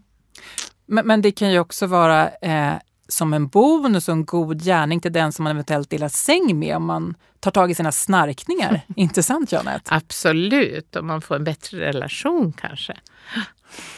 Men, 0.85 1.07
men, 1.07 1.21
det 1.21 1.31
kan 1.31 1.51
ju 1.51 1.59
också 1.59 1.87
vara 1.87 2.29
eh, 2.29 2.73
som 3.07 3.33
en 3.33 3.47
bonus 3.47 4.07
och 4.07 4.13
en 4.13 4.25
god 4.25 4.63
gärning 4.63 4.99
till 4.99 5.13
den 5.13 5.31
som 5.31 5.43
man 5.43 5.51
eventuellt 5.51 5.89
delar 5.89 6.09
säng 6.09 6.59
med 6.59 6.75
om 6.75 6.85
man 6.85 7.15
tar 7.39 7.51
tag 7.51 7.71
i 7.71 7.75
sina 7.75 7.91
snarkningar. 7.91 8.81
Inte 8.95 9.23
sant 9.23 9.51
Janet? 9.51 9.81
Absolut, 9.85 10.95
om 10.95 11.07
man 11.07 11.21
får 11.21 11.35
en 11.35 11.43
bättre 11.43 11.79
relation 11.79 12.53
kanske. 12.53 12.97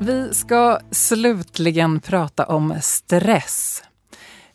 Vi 0.00 0.34
ska 0.34 0.78
slutligen 0.90 2.00
prata 2.00 2.44
om 2.44 2.78
stress. 2.82 3.82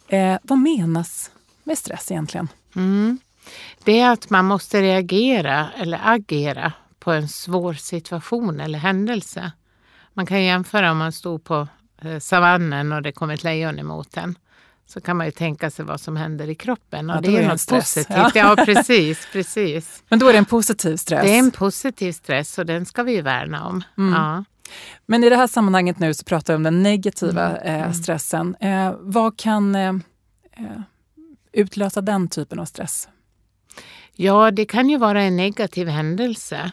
Eh, 0.08 0.38
vad 0.44 0.60
menas 0.60 1.32
med 1.64 1.78
stress 1.78 2.12
egentligen? 2.12 2.48
Mm. 2.76 3.20
Det 3.84 4.00
är 4.00 4.12
att 4.12 4.30
man 4.30 4.46
måste 4.46 4.82
reagera 4.82 5.70
eller 5.78 6.00
agera 6.04 6.74
på 7.00 7.12
en 7.12 7.28
svår 7.28 7.74
situation 7.74 8.60
eller 8.60 8.80
händelse. 8.80 9.52
Man 10.14 10.26
kan 10.26 10.44
jämföra 10.44 10.92
om 10.92 10.98
man 10.98 11.12
stod 11.12 11.44
på 11.44 11.68
eh, 12.02 12.20
savannen 12.20 12.92
och 12.92 13.02
det 13.02 13.12
kom 13.12 13.30
ett 13.30 13.44
lejon 13.44 13.80
emot 13.80 14.18
en. 14.18 14.38
Så 14.88 15.02
kan 15.02 15.18
man 15.18 15.26
ju 15.26 15.32
tänka 15.32 15.72
sig 15.72 15.86
vad 15.86 16.02
som 16.02 16.18
händer 16.18 16.50
i 16.50 16.56
kroppen. 16.56 17.10
Och 17.10 17.16
ja, 17.16 17.22
det 17.22 17.38
är, 17.38 17.42
är 17.42 17.48
något 17.48 17.62
stress. 17.62 17.96
positivt. 17.96 18.18
Ja. 18.18 18.32
ja, 18.34 18.66
precis, 18.66 19.28
precis. 19.32 20.04
Men 20.10 20.20
då 20.20 20.28
är 20.28 20.32
det 20.32 20.40
en 20.40 20.46
positiv 20.46 20.98
stress? 20.98 21.24
Det 21.24 21.36
är 21.36 21.40
en 21.40 21.52
positiv 21.52 22.12
stress 22.12 22.58
och 22.58 22.66
den 22.66 22.86
ska 22.86 23.04
vi 23.04 23.12
ju 23.12 23.22
värna 23.22 23.68
om. 23.68 23.84
Mm. 23.98 24.14
Ja. 24.14 24.44
Men 25.06 25.24
i 25.24 25.30
det 25.30 25.36
här 25.36 25.48
sammanhanget 25.48 26.00
nu 26.00 26.14
så 26.14 26.24
pratar 26.24 26.54
vi 26.54 26.56
om 26.56 26.64
den 26.64 26.84
negativa 26.84 27.58
mm. 27.58 27.76
eh, 27.76 27.82
mm. 27.84 27.94
stressen. 27.94 28.56
Eh, 28.60 28.94
vad 29.00 29.38
kan 29.38 29.76
eh, 29.76 29.94
eh, 30.58 30.82
utlösa 31.52 32.02
den 32.02 32.28
typen 32.28 32.60
av 32.60 32.66
stress? 32.66 33.10
Ja, 34.16 34.52
det 34.52 34.66
kan 34.66 34.90
ju 34.90 34.98
vara 34.98 35.22
en 35.22 35.36
negativ 35.36 35.88
händelse. 35.88 36.72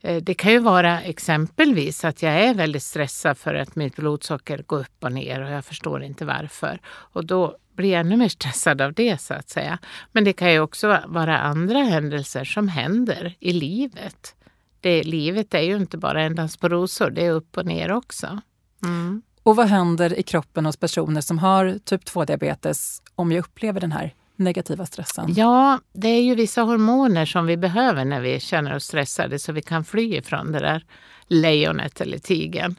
Eh, 0.00 0.22
det 0.22 0.34
kan 0.34 0.52
ju 0.52 0.58
vara 0.58 1.00
exempelvis 1.00 2.04
att 2.04 2.22
jag 2.22 2.32
är 2.32 2.54
väldigt 2.54 2.82
stressad 2.82 3.38
för 3.38 3.54
att 3.54 3.76
mitt 3.76 3.96
blodsocker 3.96 4.62
går 4.66 4.80
upp 4.80 5.04
och 5.04 5.12
ner 5.12 5.40
och 5.40 5.50
jag 5.50 5.64
förstår 5.64 6.02
inte 6.02 6.24
varför. 6.24 6.80
Och 6.86 7.26
då 7.26 7.56
blir 7.76 7.92
jag 7.92 8.00
ännu 8.00 8.16
mer 8.16 8.28
stressad 8.38 8.80
av 8.80 8.92
det 8.92 9.20
så 9.20 9.34
att 9.34 9.48
säga. 9.48 9.78
Men 10.12 10.24
det 10.24 10.32
kan 10.32 10.52
ju 10.52 10.60
också 10.60 11.00
vara 11.06 11.38
andra 11.38 11.78
händelser 11.78 12.44
som 12.44 12.68
händer 12.68 13.34
i 13.40 13.52
livet 13.52 14.34
det, 14.80 15.02
livet 15.02 15.54
är 15.54 15.60
ju 15.60 15.76
inte 15.76 15.98
bara 15.98 16.22
en 16.22 16.34
dans 16.34 16.56
på 16.56 16.68
rosor, 16.68 17.10
det 17.10 17.26
är 17.26 17.30
upp 17.30 17.56
och 17.56 17.66
ner 17.66 17.92
också. 17.92 18.40
Mm. 18.84 19.22
Och 19.42 19.56
vad 19.56 19.66
händer 19.66 20.18
i 20.18 20.22
kroppen 20.22 20.66
hos 20.66 20.76
personer 20.76 21.20
som 21.20 21.38
har 21.38 21.78
typ 21.84 22.04
2-diabetes 22.04 23.02
om 23.14 23.32
jag 23.32 23.40
upplever 23.40 23.80
den 23.80 23.92
här 23.92 24.14
negativa 24.36 24.86
stressen? 24.86 25.34
Ja, 25.36 25.80
det 25.92 26.08
är 26.08 26.22
ju 26.22 26.34
vissa 26.34 26.62
hormoner 26.62 27.26
som 27.26 27.46
vi 27.46 27.56
behöver 27.56 28.04
när 28.04 28.20
vi 28.20 28.40
känner 28.40 28.76
oss 28.76 28.84
stressade 28.84 29.38
så 29.38 29.52
vi 29.52 29.62
kan 29.62 29.84
fly 29.84 30.16
ifrån 30.16 30.52
det 30.52 30.58
där 30.58 30.84
lejonet 31.26 32.00
eller 32.00 32.18
tigern. 32.18 32.74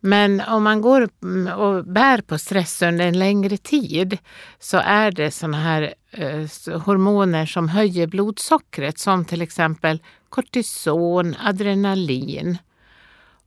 Men 0.00 0.40
om 0.40 0.62
man 0.62 0.80
går 0.80 1.08
och 1.56 1.84
bär 1.84 2.20
på 2.20 2.38
stress 2.38 2.82
under 2.82 3.06
en 3.06 3.18
längre 3.18 3.56
tid 3.56 4.18
så 4.58 4.76
är 4.84 5.10
det 5.10 5.30
såna 5.30 5.56
här 5.56 5.94
eh, 6.10 6.80
hormoner 6.80 7.46
som 7.46 7.68
höjer 7.68 8.06
blodsockret 8.06 8.98
som 8.98 9.24
till 9.24 9.42
exempel 9.42 10.02
kortison, 10.34 11.36
adrenalin 11.40 12.58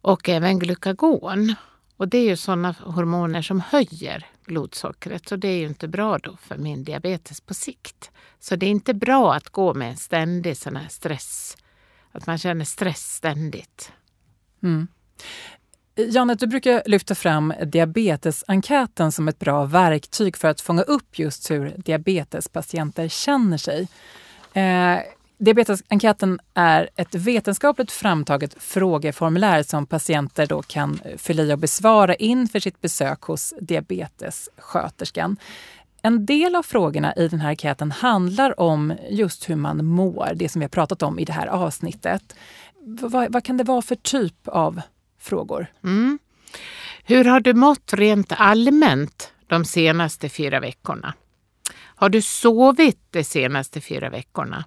och 0.02 0.30
även 0.30 0.60
glukagon. 0.60 1.56
Och 1.98 2.08
det 2.08 2.18
är 2.18 2.24
ju 2.24 2.36
sådana 2.36 2.76
hormoner 2.80 3.42
som 3.42 3.62
höjer 3.62 4.26
blodsockret 4.46 5.32
och 5.32 5.40
det 5.40 5.48
är 5.48 5.58
ju 5.58 5.68
inte 5.68 5.88
bra 5.88 6.18
då 6.18 6.38
för 6.38 6.58
min 6.58 6.84
diabetes 6.84 7.42
på 7.42 7.54
sikt. 7.54 8.12
Så 8.40 8.56
det 8.56 8.66
är 8.66 8.70
inte 8.70 8.94
bra 8.94 9.34
att 9.34 9.50
gå 9.50 9.74
med 9.74 9.90
en 9.90 9.98
ständig 9.98 10.58
sån 10.58 10.76
här 10.76 10.88
stress, 10.88 11.58
att 12.12 12.28
man 12.28 12.38
känner 12.38 12.66
stress 12.66 13.16
ständigt. 13.16 13.92
Mm. 14.64 14.88
Janet, 15.96 16.40
du 16.40 16.48
brukar 16.48 16.84
lyfta 16.86 17.16
fram 17.16 17.54
diabetesenkäten 17.66 19.12
som 19.12 19.28
ett 19.28 19.40
bra 19.40 19.66
verktyg 19.66 20.38
för 20.38 20.48
att 20.48 20.62
fånga 20.62 20.82
upp 20.82 21.20
just 21.20 21.52
hur 21.52 21.74
diabetespatienter 21.78 23.08
känner 23.08 23.58
sig. 23.58 23.88
Eh, 24.54 25.00
Diabetesenkäten 25.40 26.40
är 26.54 26.90
ett 26.96 27.16
vetenskapligt 27.16 27.92
framtaget 27.92 28.64
frågeformulär 28.64 29.64
som 29.64 29.86
patienter 29.86 30.48
då 30.48 30.62
kan 30.62 31.00
eh, 31.06 31.18
fylla 31.18 31.44
i 31.44 31.54
och 31.54 31.60
besvara 31.60 32.16
inför 32.16 32.60
sitt 32.60 32.82
besök 32.82 33.22
hos 33.22 33.54
diabetessköterskan. 33.62 35.38
En 36.02 36.26
del 36.26 36.56
av 36.56 36.64
frågorna 36.64 37.14
i 37.16 37.28
den 37.28 37.40
här 37.40 37.50
enkäten 37.50 37.92
handlar 37.92 38.60
om 38.60 38.94
just 39.10 39.50
hur 39.50 39.56
man 39.56 39.86
mår, 39.86 40.32
det 40.36 40.50
som 40.50 40.60
vi 40.60 40.64
har 40.64 40.70
pratat 40.70 41.04
om 41.04 41.20
i 41.20 41.26
det 41.26 41.34
här 41.34 41.48
avsnittet. 41.48 42.36
Vad, 42.82 43.34
vad 43.34 43.44
kan 43.44 43.58
det 43.58 43.64
vara 43.64 43.82
för 43.82 43.96
typ 43.96 44.48
av 44.48 44.82
frågor? 45.20 45.68
Mm. 45.84 46.20
Hur 47.04 47.26
har 47.26 47.40
du 47.40 47.54
mått 47.54 47.94
rent 47.94 48.32
allmänt 48.38 49.32
de 49.48 49.66
senaste 49.66 50.30
fyra 50.30 50.60
veckorna? 50.60 51.14
Har 51.80 52.10
du 52.10 52.22
sovit 52.22 53.00
de 53.10 53.24
senaste 53.24 53.82
fyra 53.82 54.10
veckorna? 54.10 54.66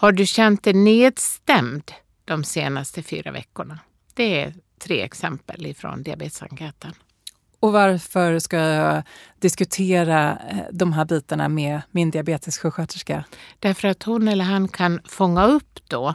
Har 0.00 0.12
du 0.12 0.26
känt 0.26 0.62
dig 0.62 0.72
nedstämd 0.72 1.92
de 2.24 2.44
senaste 2.44 3.02
fyra 3.02 3.30
veckorna? 3.30 3.78
Det 4.14 4.42
är 4.42 4.54
tre 4.78 5.02
exempel 5.02 5.66
ifrån 5.66 6.02
diabetesenkäten. 6.02 6.92
Och 7.60 7.72
varför 7.72 8.38
ska 8.38 8.56
jag 8.56 9.02
diskutera 9.38 10.38
eh, 10.50 10.58
de 10.72 10.92
här 10.92 11.04
bitarna 11.04 11.48
med 11.48 11.82
min 11.90 12.10
diabetessjuksköterska? 12.10 13.24
Därför 13.58 13.88
att 13.88 14.02
hon 14.02 14.28
eller 14.28 14.44
han 14.44 14.68
kan 14.68 15.00
fånga 15.04 15.46
upp 15.46 15.80
då, 15.88 16.14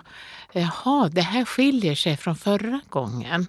jaha, 0.52 1.10
det 1.10 1.22
här 1.22 1.46
skiljer 1.46 1.96
sig 1.96 2.18
från 2.18 2.36
förra 2.36 2.82
gången. 2.90 3.48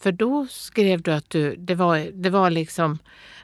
För 0.00 0.12
då 0.12 0.46
skrev 0.50 1.02
du 1.02 1.12
att 1.12 1.30
du, 1.30 1.56
det, 1.56 1.74
var, 1.74 1.98
det 1.98 2.30
var 2.30 2.50
liksom 2.50 2.98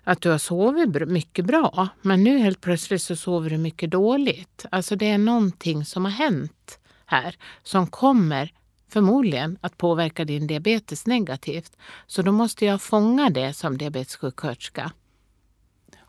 att 0.05 0.21
du 0.21 0.31
har 0.31 0.39
sovit 0.39 1.09
mycket 1.09 1.45
bra, 1.45 1.89
men 2.03 2.25
nu 2.25 2.39
helt 2.39 2.61
plötsligt 2.61 3.03
så 3.03 3.17
sover 3.17 3.51
du 3.51 3.59
mycket 3.59 3.91
dåligt. 3.91 4.67
Alltså 4.71 4.97
det 4.97 5.11
är 5.11 5.19
någonting 5.19 5.85
som 5.85 6.05
har 6.05 6.13
hänt 6.13 6.79
här 7.07 7.37
som 7.63 7.87
kommer 7.87 8.53
förmodligen 8.89 9.59
att 9.61 9.79
påverka 9.79 10.25
din 10.25 10.47
diabetes 10.47 11.07
negativt. 11.07 11.77
Så 12.07 12.23
då 12.23 12.33
måste 12.33 12.65
jag 12.65 12.83
fånga 12.83 13.31
det 13.31 13.53
som 13.53 13.79
diabetessjuksköterska. 13.79 14.93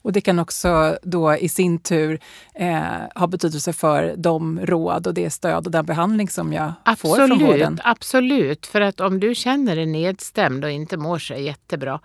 Och 0.05 0.11
det 0.11 0.21
kan 0.21 0.39
också 0.39 0.97
då 1.03 1.35
i 1.35 1.49
sin 1.49 1.79
tur 1.79 2.19
eh, 2.53 2.83
ha 3.15 3.27
betydelse 3.27 3.73
för 3.73 4.15
de 4.17 4.65
råd 4.65 5.07
och 5.07 5.13
det 5.13 5.29
stöd 5.29 5.65
och 5.65 5.71
den 5.71 5.85
behandling 5.85 6.29
som 6.29 6.53
jag 6.53 6.73
absolut, 6.83 7.17
får 7.17 7.27
från 7.27 7.39
vården. 7.39 7.79
Absolut, 7.83 8.65
för 8.65 8.81
att 8.81 8.99
om 8.99 9.19
du 9.19 9.35
känner 9.35 9.75
dig 9.75 9.85
nedstämd 9.85 10.65
och 10.65 10.71
inte 10.71 10.97
mår 10.97 11.19
så 11.19 11.33
jättebra, 11.33 11.99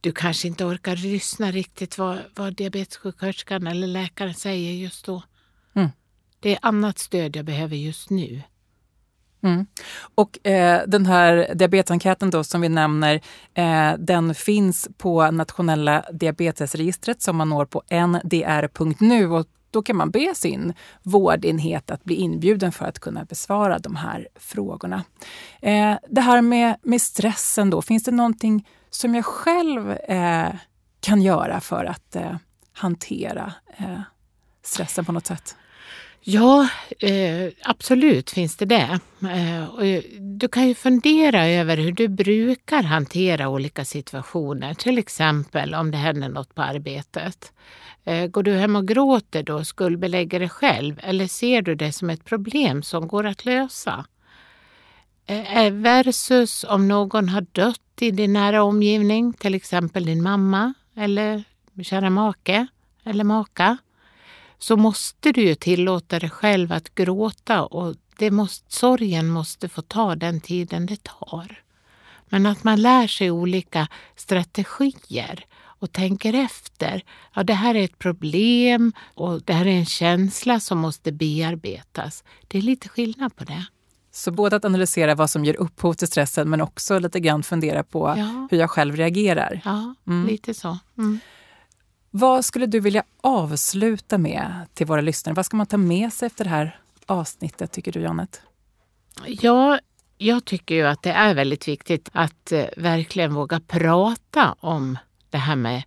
du 0.00 0.12
kanske 0.12 0.48
inte 0.48 0.64
orkar 0.64 0.96
lyssna 0.96 1.50
riktigt 1.50 1.98
vad, 1.98 2.18
vad 2.34 2.54
diabetessjuksköterskan 2.54 3.66
eller 3.66 3.86
läkaren 3.86 4.34
säger 4.34 4.72
just 4.72 5.06
då. 5.06 5.22
Mm. 5.74 5.88
Det 6.40 6.52
är 6.52 6.58
annat 6.62 6.98
stöd 6.98 7.36
jag 7.36 7.44
behöver 7.44 7.76
just 7.76 8.10
nu. 8.10 8.42
Mm. 9.46 9.66
Och 10.14 10.46
eh, 10.46 10.82
den 10.86 11.06
här 11.06 11.54
diabetesenkäten 11.54 12.30
då 12.30 12.44
som 12.44 12.60
vi 12.60 12.68
nämner, 12.68 13.20
eh, 13.54 13.92
den 13.98 14.34
finns 14.34 14.88
på 14.98 15.30
nationella 15.30 16.04
diabetesregistret 16.12 17.22
som 17.22 17.36
man 17.36 17.48
når 17.48 17.64
på 17.66 17.82
ndr.nu 17.90 19.30
och 19.30 19.46
då 19.70 19.82
kan 19.82 19.96
man 19.96 20.10
be 20.10 20.32
sin 20.34 20.74
vårdenhet 21.02 21.90
att 21.90 22.04
bli 22.04 22.14
inbjuden 22.14 22.72
för 22.72 22.86
att 22.86 22.98
kunna 22.98 23.24
besvara 23.24 23.78
de 23.78 23.96
här 23.96 24.28
frågorna. 24.34 25.04
Eh, 25.62 25.96
det 26.08 26.20
här 26.20 26.42
med, 26.42 26.76
med 26.82 27.02
stressen 27.02 27.70
då, 27.70 27.82
finns 27.82 28.04
det 28.04 28.10
någonting 28.10 28.68
som 28.90 29.14
jag 29.14 29.24
själv 29.24 29.90
eh, 29.90 30.54
kan 31.00 31.22
göra 31.22 31.60
för 31.60 31.84
att 31.84 32.16
eh, 32.16 32.36
hantera 32.72 33.52
eh, 33.76 34.00
stressen 34.62 35.04
på 35.04 35.12
något 35.12 35.26
sätt? 35.26 35.56
Ja, 36.28 36.68
eh, 36.98 37.52
absolut 37.62 38.30
finns 38.30 38.56
det 38.56 38.64
det. 38.64 38.98
Eh, 39.22 40.02
du 40.20 40.48
kan 40.48 40.68
ju 40.68 40.74
fundera 40.74 41.46
över 41.46 41.76
hur 41.76 41.92
du 41.92 42.08
brukar 42.08 42.82
hantera 42.82 43.48
olika 43.48 43.84
situationer. 43.84 44.74
Till 44.74 44.98
exempel 44.98 45.74
om 45.74 45.90
det 45.90 45.98
händer 45.98 46.28
något 46.28 46.54
på 46.54 46.62
arbetet. 46.62 47.52
Eh, 48.04 48.26
går 48.26 48.42
du 48.42 48.52
hem 48.52 48.76
och 48.76 48.88
gråter 48.88 49.42
då 49.42 49.54
och 49.54 49.66
skuldbelägger 49.66 50.40
dig 50.40 50.48
själv 50.48 51.00
eller 51.02 51.26
ser 51.26 51.62
du 51.62 51.74
det 51.74 51.92
som 51.92 52.10
ett 52.10 52.24
problem 52.24 52.82
som 52.82 53.08
går 53.08 53.26
att 53.26 53.44
lösa? 53.44 54.06
Eh, 55.26 55.58
eh, 55.58 55.72
versus 55.72 56.64
om 56.68 56.88
någon 56.88 57.28
har 57.28 57.46
dött 57.52 57.80
i 58.00 58.10
din 58.10 58.32
nära 58.32 58.62
omgivning, 58.62 59.32
till 59.32 59.54
exempel 59.54 60.04
din 60.04 60.22
mamma 60.22 60.74
eller 60.96 61.44
kära 61.82 62.10
make 62.10 62.66
eller 63.04 63.24
maka 63.24 63.78
så 64.58 64.76
måste 64.76 65.32
du 65.32 65.42
ju 65.42 65.54
tillåta 65.54 66.18
dig 66.18 66.30
själv 66.30 66.72
att 66.72 66.94
gråta 66.94 67.64
och 67.64 67.96
det 68.18 68.30
måste, 68.30 68.72
sorgen 68.72 69.28
måste 69.28 69.68
få 69.68 69.82
ta 69.82 70.14
den 70.14 70.40
tiden 70.40 70.86
det 70.86 71.02
tar. 71.02 71.62
Men 72.28 72.46
att 72.46 72.64
man 72.64 72.82
lär 72.82 73.06
sig 73.06 73.30
olika 73.30 73.88
strategier 74.16 75.46
och 75.78 75.92
tänker 75.92 76.34
efter. 76.34 77.04
Ja, 77.34 77.42
det 77.42 77.54
här 77.54 77.74
är 77.74 77.84
ett 77.84 77.98
problem 77.98 78.92
och 79.14 79.42
det 79.42 79.52
här 79.52 79.66
är 79.66 79.78
en 79.78 79.86
känsla 79.86 80.60
som 80.60 80.78
måste 80.78 81.12
bearbetas. 81.12 82.24
Det 82.48 82.58
är 82.58 82.62
lite 82.62 82.88
skillnad 82.88 83.36
på 83.36 83.44
det. 83.44 83.66
Så 84.12 84.30
både 84.30 84.56
att 84.56 84.64
analysera 84.64 85.14
vad 85.14 85.30
som 85.30 85.44
ger 85.44 85.56
upphov 85.56 85.94
till 85.94 86.08
stressen 86.08 86.50
men 86.50 86.60
också 86.60 86.98
lite 86.98 87.20
grann 87.20 87.42
fundera 87.42 87.82
på 87.82 88.14
ja. 88.16 88.48
hur 88.50 88.58
jag 88.58 88.70
själv 88.70 88.96
reagerar. 88.96 89.60
Ja, 89.64 89.94
mm. 90.06 90.26
lite 90.26 90.54
så. 90.54 90.78
Mm. 90.98 91.20
Vad 92.18 92.44
skulle 92.44 92.66
du 92.66 92.80
vilja 92.80 93.04
avsluta 93.20 94.18
med 94.18 94.66
till 94.74 94.86
våra 94.86 95.00
lyssnare? 95.00 95.34
Vad 95.34 95.46
ska 95.46 95.56
man 95.56 95.66
ta 95.66 95.76
med 95.76 96.12
sig 96.12 96.26
efter 96.26 96.44
det 96.44 96.50
här 96.50 96.80
avsnittet, 97.06 97.72
tycker 97.72 97.92
du, 97.92 98.00
Janet? 98.00 98.42
Ja, 99.26 99.78
jag 100.18 100.44
tycker 100.44 100.74
ju 100.74 100.86
att 100.86 101.02
det 101.02 101.10
är 101.10 101.34
väldigt 101.34 101.68
viktigt 101.68 102.08
att 102.12 102.52
eh, 102.52 102.64
verkligen 102.76 103.34
våga 103.34 103.60
prata 103.60 104.56
om 104.60 104.98
det 105.30 105.38
här 105.38 105.56
med 105.56 105.82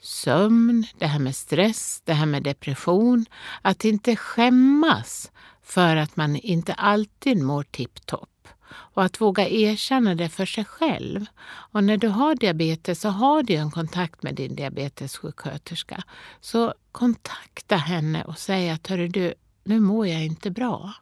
sömn, 0.00 0.86
det 0.98 1.06
här 1.06 1.18
med 1.18 1.36
stress, 1.36 2.02
det 2.04 2.12
här 2.12 2.26
med 2.26 2.42
depression. 2.42 3.26
Att 3.62 3.84
inte 3.84 4.16
skämmas 4.16 5.32
för 5.62 5.96
att 5.96 6.16
man 6.16 6.36
inte 6.36 6.72
alltid 6.72 7.42
mår 7.42 7.62
tipptopp 7.62 8.31
och 8.74 9.04
att 9.04 9.20
våga 9.20 9.48
erkänna 9.48 10.14
det 10.14 10.28
för 10.28 10.46
sig 10.46 10.64
själv. 10.64 11.26
Och 11.44 11.84
när 11.84 11.96
du 11.96 12.08
har 12.08 12.34
diabetes 12.34 13.00
så 13.00 13.08
har 13.08 13.42
du 13.42 13.54
en 13.54 13.70
kontakt 13.70 14.22
med 14.22 14.34
din 14.34 14.56
diabetessjuksköterska. 14.56 16.02
Så 16.40 16.74
kontakta 16.92 17.76
henne 17.76 18.24
och 18.24 18.38
säg 18.38 18.70
att 18.70 18.86
Hörru 18.86 19.08
du, 19.08 19.34
nu 19.64 19.80
mår 19.80 20.06
jag 20.06 20.24
inte 20.24 20.50
bra. 20.50 20.92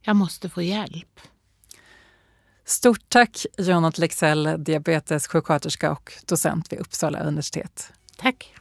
Jag 0.00 0.16
måste 0.16 0.48
få 0.48 0.62
hjälp. 0.62 1.20
Stort 2.64 3.08
tack 3.08 3.46
Jonat 3.58 3.98
Lexell, 3.98 4.64
diabetessjuksköterska 4.64 5.92
och 5.92 6.12
docent 6.26 6.72
vid 6.72 6.78
Uppsala 6.78 7.20
universitet. 7.20 7.92
Tack. 8.16 8.54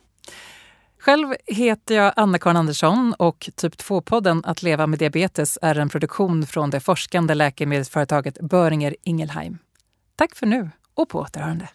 Själv 1.01 1.35
heter 1.45 1.95
jag 1.95 2.13
Anna-Karin 2.15 2.57
Andersson 2.57 3.13
och 3.19 3.49
Typ 3.55 3.75
2-podden 3.75 4.41
Att 4.45 4.63
leva 4.63 4.87
med 4.87 4.99
diabetes 4.99 5.57
är 5.61 5.75
en 5.79 5.89
produktion 5.89 6.45
från 6.45 6.69
det 6.69 6.79
forskande 6.79 7.33
läkemedelsföretaget 7.35 8.39
Böringer 8.41 8.95
Ingelheim. 9.03 9.57
Tack 10.15 10.35
för 10.35 10.45
nu 10.45 10.69
och 10.93 11.09
på 11.09 11.19
återhörande. 11.19 11.69